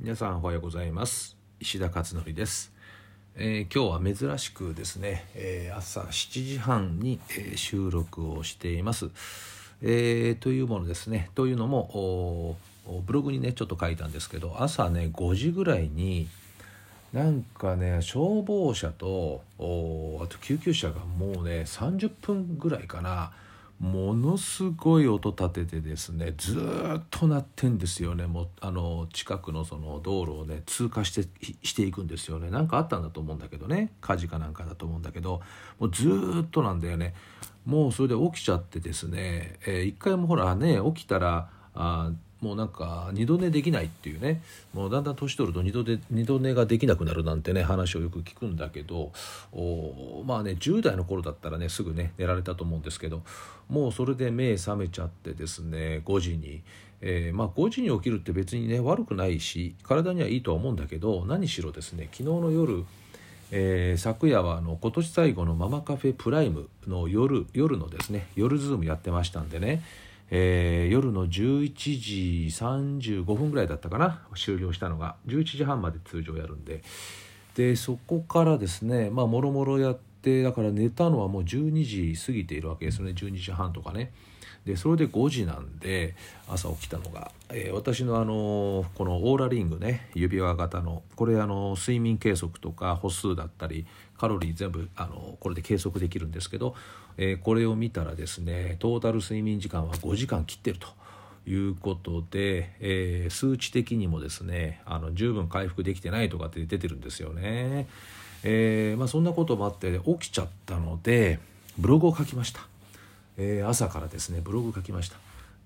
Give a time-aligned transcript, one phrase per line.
[0.00, 1.36] 皆さんおはようございます。
[1.60, 2.72] 石田勝則です、
[3.36, 9.10] えー今日は珍しくですね、えー朝7時半に、えー収録をしています、
[9.80, 11.30] えというものですね。
[11.36, 12.56] というのも
[13.06, 16.28] ブログにねちょっと書いたんですけど朝ね5時ぐらいに
[17.12, 23.32] なんかね消防車とあと救急車がもうね30分ぐらいかな
[23.82, 28.28] ものすごい音立ててですねずっと鳴ってんですよね。
[28.28, 31.28] もうあの近くのその道路をね通過して
[31.64, 32.48] していくんですよね。
[32.48, 33.92] なんかあったんだと思うんだけどね。
[34.00, 35.42] 火事かなんかだと思うんだけど。
[35.80, 36.08] もうず
[36.44, 37.12] っとなんだよね。
[37.66, 44.42] もうそれで起きちゃってですね、えー一回もほらね起きたらあもうなんか二度寝できないっていうね。
[44.74, 49.12] もうだんだん年取ると二度で二度寝ができなくなるなんてね話をよく聞くんだけど
[49.52, 53.22] おまあね10代の頃だったらねすぐね寝られたと思うんですけど
[53.68, 56.62] もうそれで目覚めちゃってですね5時に、
[57.00, 62.84] えーまあ5時に起きるって別にね悪くないし体にはいいとは思うんだけど何しろですね昨日の夜
[63.52, 69.82] えー昨夜はあの今年最後のママカフェプライムの夜夜のですね夜ズームやってましたんでね、
[70.30, 74.22] えー夜の11時35分ぐらいだったかな。
[74.34, 75.16] 終了したのが。
[75.26, 76.82] 11時半まで通常やるんで。
[77.54, 83.12] でそこからですねまあもろもろやってだから寝たのはもう12時過ぎているわけですよね。
[83.12, 84.12] 12時半とかね。
[84.66, 86.14] でそれで5時なんで
[86.48, 96.74] 朝起きたのが、えー私のあのこのオーラリングね指輪型のこれあの睡眠計測とか歩数だったりカロリー全部あのこれで計測できるんですけど、
[97.16, 100.88] えーこれを見たらですねトータル睡眠時間は5時間切ってると。
[101.44, 107.88] いうことで、えー数値的にもですねあの十分回復できてないとかって出てるんですよね。
[108.44, 111.38] えーまあ、そんなこともあって起きちゃったので
[111.78, 112.71] ブログを書きました。
[113.42, 115.16] えー朝からですねブログ書きました。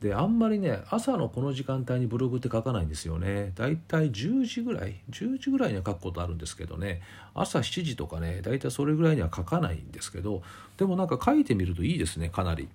[0.00, 3.52] であんまりね朝のこの時間帯にブログって書かないんですよね。
[3.54, 7.02] だいたい10時ぐらい10時ぐらいには書くことあるんですけどね。
[7.34, 10.42] 朝7時とかねだいたいそれぐらいには書かないんですけど
[10.76, 12.68] でもなんか書いてみるといいですねかなり。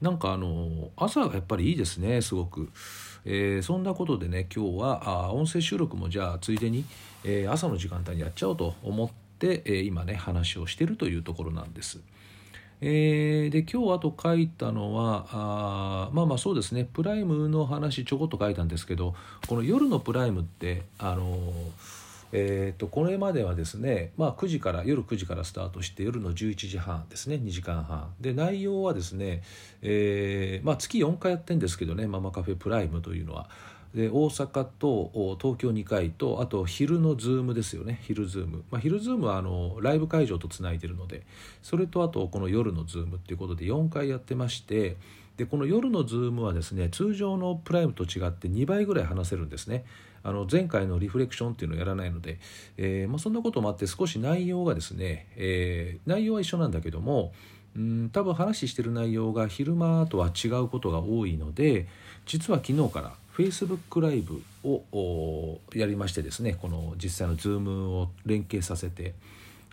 [0.00, 2.70] なんかあの朝がやっぱりいいですねすごく、
[3.24, 6.84] えーそんなことでね今日はあ音声収録もじゃあついでに、
[7.22, 9.08] えー朝の時間帯にやっちゃおうと思っ
[9.38, 12.00] て、えー今ね話をしてるというところなんです。
[12.84, 16.84] えーで今日あと書いたのはあまあまあそうですね。
[16.84, 19.14] プライムの話ちょこっと書いたんですけど
[19.46, 21.52] この夜のプライムってあの
[22.32, 27.36] えー、とこれまではですね、まあ、9時から夜9時からスタートして夜の11時半ですね。
[27.36, 28.12] 2時間半。
[28.20, 29.42] で内容はですね、
[29.82, 32.06] えーまあ、月4回やってるんですけどね。
[32.06, 33.48] ママカフェプライムというのは。
[33.94, 38.00] で大阪と東京2回とあと昼のズームですよね。
[38.02, 41.22] 昼ズーム、まあ、昼ズームはあのライブ会場とつないでるので
[41.62, 44.96] それとあとこの夜のズームっていうことで4回やってまして
[45.36, 49.84] でこの夜のズームはですね通常のプライムと違って2倍ぐらい話せるんですね。
[50.24, 52.38] あの前回のリフレクションっていうのをやらないので、
[52.76, 57.32] えーまあ、そんなこともあって少し内容がですね、えー内容は一緒なんだけども
[57.76, 61.86] うん多分話してる内容が昼間とは違うことが多いので
[62.26, 69.14] 実は昨日から Facebook ライブをやりましてですねこの実際の Zoom を連携させて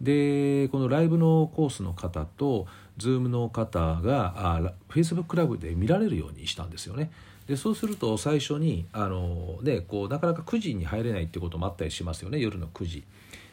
[0.00, 2.66] でこのライブのコースの方と
[2.98, 7.10] Zoom の方が Facebook ライブで見られるようにしたんですよね。
[7.46, 13.04] でそうすると最初にあの、ね、こうなかなか9時に入れないってこともあったりしますよね夜の9時。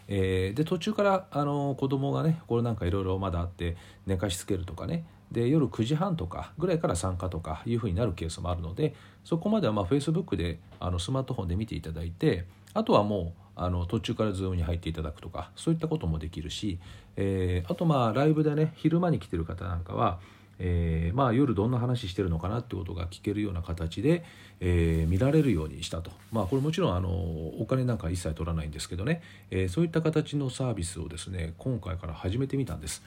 [0.07, 16.79] えーで途中からあの子供がねこれなんかいろいろまだあって寝かしつけるとかねで夜9時半とかぐらいから参加とかいうふうになるケースもあるのでそこまではまあ Facebook であのスマートフォンで見ていただいてあとはもうあの途中から Zoom に入っていただくとかそういったこともできるし、
[17.15, 20.19] えーあとまあライブでね昼間に来てる方なんかは
[20.59, 24.23] えーまあ、夜どんな話してるのかなってことが聞けるような形で、
[24.59, 33.03] えー見られるようにしたと、まあ、これもちろんあのお金なんか一切取らないんですけどね、えそういった形のサービスをですね今回から始めてみたんです。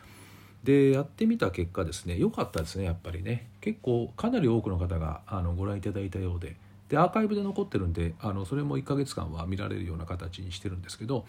[0.67, 6.57] でやってみた結果ですね良かったですねやっぱりね結構かなり多くの方があのご覧いただいたようで
[6.89, 11.25] でアーカイブで残ってるんであのそれも1ヶ月間は見られるような形にしてるんですけど、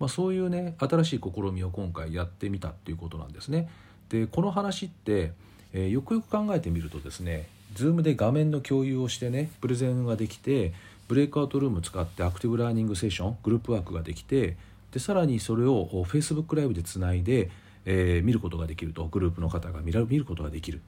[0.00, 3.70] まあ、そういうね新しい試みを今回やってみたっていうことなんですね。
[4.08, 5.32] でこの話って、
[5.72, 10.72] えーよくよく考えてみるとですね Zoom で画面の共有をしてねプレゼンができて
[11.06, 14.56] ブレイクアウトルーム使ってアクティブラーニングセッショングループワークができて
[14.90, 17.50] でさらにそれを Facebook ライブでつないで、
[17.84, 20.80] えー見ることができるとグループの方が見ら見ることができる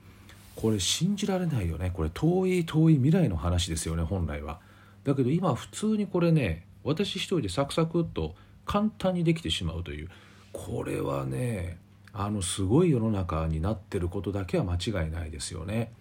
[0.55, 4.59] これ信じられないよねこれ遠い遠い未来の話ですよね本来は
[5.03, 8.35] だけど今普通にこれね私一人でサクサクっと
[8.65, 10.09] 簡単にできてしまうという
[10.51, 11.77] これはね
[12.13, 15.91] あのすごい世の中になってることだけは間違いないですよね。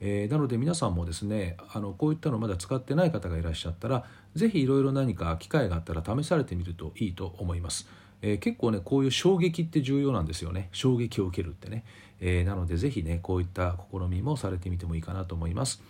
[0.00, 4.04] えー、なので皆さんもですねあのこういったのまだ使ってない方がいらっしゃったら
[4.34, 7.88] 是非いろいろ何か機会があったら試されてみるといいと思います。
[8.22, 11.84] えー、結構ねこういう衝撃って重要なんですよね衝撃を受けるってね、
[12.20, 15.82] えー、なので是非ねこういった試みもされてみてもいいかなと思います。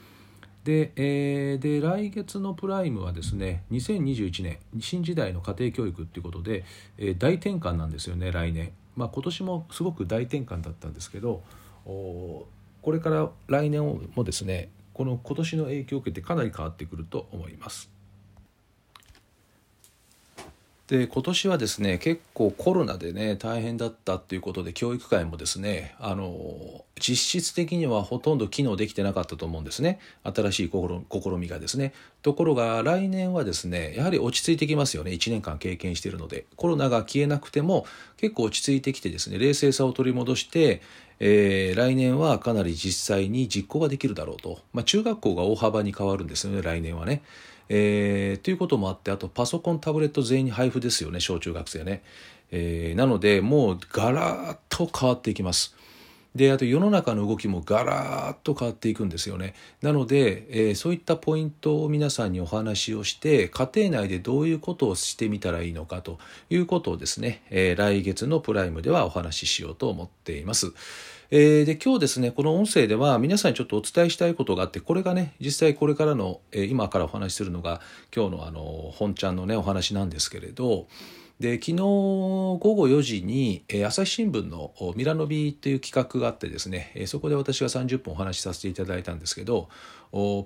[0.64, 6.64] で,、えー、で来月のプライムはですね2021年新時代の家庭教育っていうことで、
[6.98, 11.42] えー、大転換なんですよね来年、まあ、今年もすごく大転換だったんですけど
[11.84, 12.46] お
[12.80, 13.82] これから来年
[14.14, 17.90] もですねこの今年の影響を受けてかなり変わってくると思います。
[20.88, 29.98] で今年はですね結構コロナでね大変だったっていうことで教育界もですねあの実質的にはほとんど機能できてなかったと思うんですね。
[30.22, 31.92] 新しい試みがですね。
[32.22, 35.12] ところが来年はですねやはり落ち着いてきますよね。
[35.12, 36.46] 1年間経験しているので。
[36.56, 37.86] コロナが消えなくても
[38.16, 40.80] 結構落ち着いてきてですね冷静さを取り戻して
[41.24, 47.22] えー、来年はかなり実際に実行ができるだろうと、まあ、中学校が大幅に変わるんですよね来年はね。
[47.68, 52.02] えー、ということもあってあとパソコンタブレット全員に配布ですよね小中学生ね、
[52.50, 55.74] えー、なのでもうガラッと変わっていきます
[56.34, 66.18] であと世の中の動きもガラッと変わっていくんですよねなので、えー、そういったポイントを皆さんにお話をして家庭内でどういうことをしてみたらいいのかと
[66.50, 70.72] いうことをですね、えー、来月のプライムではお話ししようと思っています。
[71.34, 77.80] えー、で今日ですねこの音声では皆さんにちょっとお伝えしたいことがあってこれがね実際これからの、えー、今からお話しするのが
[78.14, 78.60] 今日のあの
[78.94, 80.88] 本ちゃんのねお話なんですけれど
[81.42, 89.68] で昨日午後4時に、え、朝日新聞の「ミラノビ」という企画があってですね、え、そこで私が30分お話しさせていただいたんですけど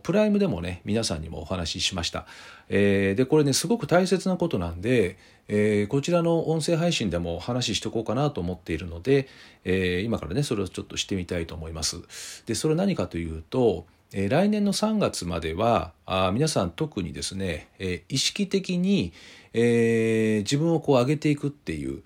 [0.02, 2.26] プライムでもね皆さんにもお話ししました、
[2.70, 9.28] え、でこれねすごく大切なことなんで、え、こちらの音声配信でも話ししとこうかなと思っているので、
[9.66, 12.00] え、今からねそれをちょっとしてみたいと思います。
[12.46, 19.12] でそれ何かというとえ来年の3月まではあ皆さん特にですね、え意識的に、
[19.52, 22.02] えー、自分をこう上げていくっていう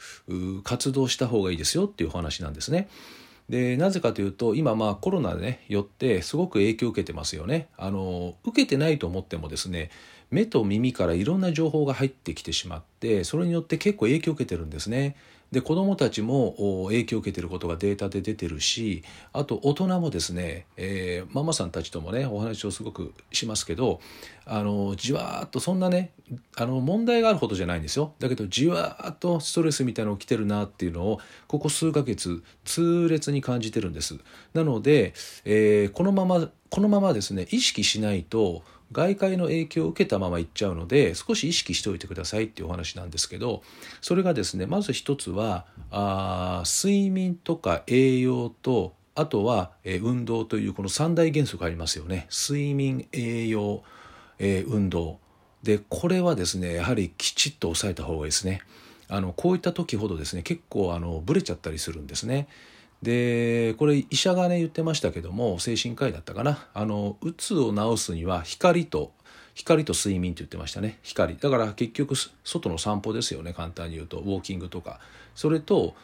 [0.62, 2.88] 活動した方がいいですよっていうお話なんですね。
[3.50, 7.68] でなぜかというと今まあコロナでねよってすごく影響を受けてますよね。
[7.76, 9.90] あの受けてないと思ってもですね
[10.30, 15.16] 目と耳からいろんな情報が入ってきてしまってそれによって結構影響を受けてるんですね。
[15.52, 19.02] で子どもたちも影響を受けてることがデータで出てるし
[19.32, 24.00] あと大人もですね、えー、ママさんたちともねお話をすごくしますけど
[24.46, 26.12] あのじわーっとそんなね
[26.56, 28.14] あの問題があるほどじゃないんですよ。
[28.20, 34.18] だけどじわーっとストレスみたいなのが来てるなっていうのをここ数ヶ月痛烈に感じてるんです。
[34.54, 35.12] なので、
[35.44, 43.62] えー、このままこのままですね意識しないと外界の影響を受けたままいっちゃうので少し意識しておいてくださいっていうお話なんですけど
[44.00, 52.26] それがですねまず一つはあ睡眠とか栄養とあとは、え、運動というこの三大原則ありますよね。
[52.30, 53.82] 睡眠栄養、
[54.38, 55.18] え、運動。
[55.62, 58.62] でこれはですねやはりきちっと抑えた方がいいですね。
[59.08, 62.48] あのこういった時ほどですね結構あのブレちゃったりするんですね。
[63.02, 66.68] でこれ医者がね言ってましたけども精神科医だったかな。
[66.74, 69.12] あのうつを治すには光と
[69.54, 70.98] 光と睡眠って言ってましたね。
[71.02, 71.36] 光。
[71.36, 72.14] だから結局
[72.44, 73.52] 外の散歩ですよね。
[73.52, 74.18] 簡単に言うと。
[74.18, 75.00] ウォーキングとか。
[75.34, 75.94] それと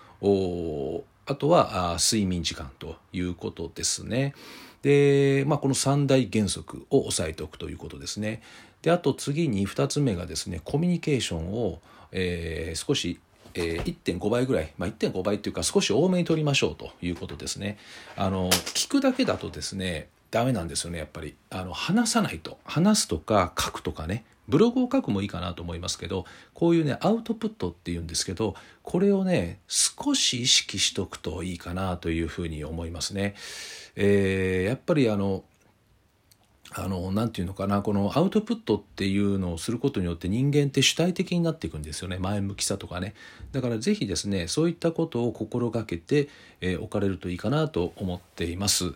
[1.27, 4.35] あとはあ睡眠時間ということですね。
[4.83, 8.43] で、まあ、この三大原則を押さえておくということですね。
[8.83, 11.81] であと次に2つ目がですねコミュニケーションを、
[12.13, 13.19] えー、少し
[13.57, 17.79] えー、1.5倍ぐらい、まあ、1.5倍っていうか少し多めに取りましょうということですね。
[18.17, 33.35] あの聞くだけだとですねダメなんですよねやっぱりあの話さないと話すとか書くとかねブログを書くもいいかなと思いますけどこういうねアウトプットっていうんですけどこれをね少し意識しとくといいかなというふうに思いますね。
[33.97, 35.43] えー、やっぱりあの
[36.73, 42.19] あの、なていうのかな、このアウトプットっていうのをすることによって人間って主体的になっていくんですよね。
[42.19, 43.15] 前向きさとかね。
[43.53, 46.29] だからぜひですね、そういったことを心がけて、
[46.61, 48.93] えー、置かれるといいかなと思っています。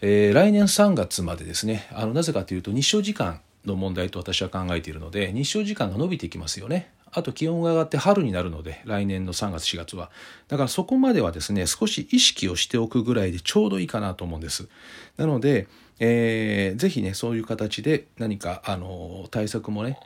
[0.00, 6.90] えー、来年3月までですね、あの、なぜかというと日照時間の問題と私は考えているので、日照時間が伸びていきますよね。
[7.10, 10.10] あと気温が上がって春になるので来年の3月4月は
[10.48, 14.68] だからそこまではですね少し意識をしておくぐらいでちょうどいいかなと思うんです
[15.16, 15.68] なので、
[16.00, 19.98] えー、ぜひねそういう形で何かあの対策もね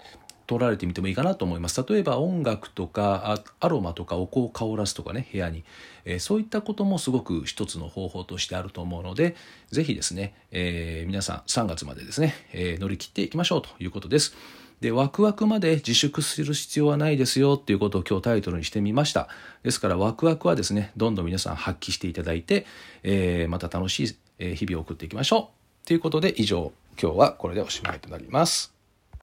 [0.46, 1.84] 取られてみてもいいかなと思います。
[1.88, 5.64] 例えば音楽とかアロマとかお香を香らすとかね部屋に、
[6.04, 9.36] えー、そういったこともすごく一つの方法としてあると思うので
[9.70, 14.34] ぜひですね、えー、皆さん3月までですね、えー、乗り切っていきましょうということです。
[14.82, 19.28] で、ワクワクまで自粛する必要はないですよっていうことを今日タイトルにしてみました。
[19.62, 22.66] ですからワクワクはですね、どんどん皆さん発揮していただいて、
[23.04, 25.61] え、また楽しい日々を送っていきましょう。
[25.84, 28.72] ということで以上今日はこれでおしまいとなります。